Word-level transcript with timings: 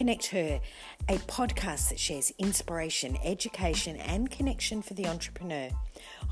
Connect 0.00 0.28
Her, 0.28 0.62
a 1.10 1.18
podcast 1.18 1.90
that 1.90 1.98
shares 1.98 2.32
inspiration, 2.38 3.18
education, 3.22 3.96
and 3.96 4.30
connection 4.30 4.80
for 4.80 4.94
the 4.94 5.06
entrepreneur. 5.06 5.68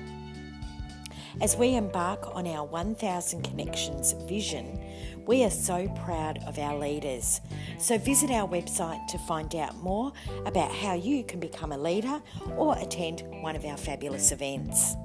As 1.39 1.55
we 1.55 1.75
embark 1.75 2.35
on 2.35 2.45
our 2.45 2.65
1000 2.65 3.41
Connections 3.43 4.13
vision, 4.27 4.79
we 5.25 5.45
are 5.45 5.49
so 5.49 5.87
proud 6.03 6.39
of 6.45 6.59
our 6.59 6.77
leaders. 6.77 7.39
So 7.79 7.97
visit 7.97 8.29
our 8.31 8.47
website 8.47 9.07
to 9.07 9.17
find 9.19 9.55
out 9.55 9.77
more 9.77 10.11
about 10.45 10.71
how 10.71 10.93
you 10.93 11.23
can 11.23 11.39
become 11.39 11.71
a 11.71 11.77
leader 11.77 12.21
or 12.57 12.77
attend 12.77 13.21
one 13.41 13.55
of 13.55 13.63
our 13.63 13.77
fabulous 13.77 14.31
events. 14.31 14.95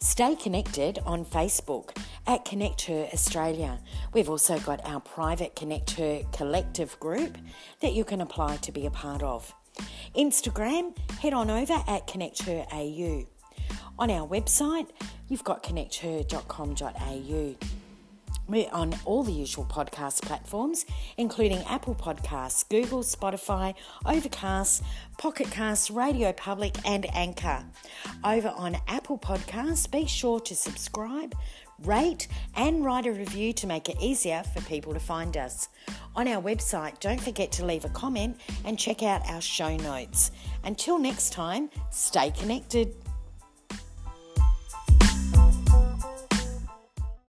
Stay 0.00 0.36
connected 0.36 0.98
on 1.06 1.24
Facebook 1.24 1.96
at 2.26 2.44
Connect 2.44 2.82
Her 2.82 3.08
Australia. 3.12 3.78
We've 4.12 4.30
also 4.30 4.58
got 4.58 4.84
our 4.84 5.00
private 5.00 5.56
Connect 5.56 5.92
Her 5.92 6.22
collective 6.32 6.98
group 7.00 7.38
that 7.80 7.92
you 7.92 8.04
can 8.04 8.20
apply 8.20 8.56
to 8.58 8.72
be 8.72 8.86
a 8.86 8.90
part 8.90 9.22
of. 9.22 9.54
Instagram, 10.16 10.96
head 11.20 11.32
on 11.32 11.50
over 11.50 11.82
at 11.86 12.06
Connect 12.06 12.42
Her 12.42 12.66
AU. 12.72 13.26
On 13.98 14.10
our 14.10 14.26
website, 14.26 14.88
you've 15.28 15.44
got 15.44 15.62
connecther.com.au. 15.62 17.56
We're 18.50 18.70
on 18.72 18.98
all 19.04 19.22
the 19.22 19.30
usual 19.30 19.64
podcast 19.64 20.22
platforms, 20.22 20.84
including 21.16 21.58
Apple 21.68 21.94
Podcasts, 21.94 22.68
Google, 22.68 23.04
Spotify, 23.04 23.74
Overcast, 24.04 24.82
Pocket 25.18 25.52
Casts, 25.52 25.88
Radio 25.88 26.32
Public, 26.32 26.74
and 26.84 27.06
Anchor. 27.14 27.64
Over 28.24 28.48
on 28.48 28.76
Apple 28.88 29.18
Podcasts, 29.18 29.88
be 29.88 30.04
sure 30.04 30.40
to 30.40 30.56
subscribe, 30.56 31.36
rate, 31.84 32.28
and 32.56 32.84
write 32.84 33.06
a 33.06 33.12
review 33.12 33.52
to 33.54 33.66
make 33.66 33.88
it 33.88 33.96
easier 34.00 34.42
for 34.54 34.60
people 34.62 34.92
to 34.94 35.00
find 35.00 35.36
us. 35.36 35.68
On 36.16 36.26
our 36.28 36.42
website, 36.42 36.98
don't 37.00 37.20
forget 37.20 37.52
to 37.52 37.64
leave 37.64 37.84
a 37.84 37.90
comment 37.90 38.40
and 38.64 38.78
check 38.78 39.02
out 39.02 39.28
our 39.28 39.40
show 39.40 39.76
notes. 39.76 40.30
Until 40.64 40.98
next 40.98 41.32
time, 41.32 41.70
stay 41.90 42.30
connected. 42.32 42.94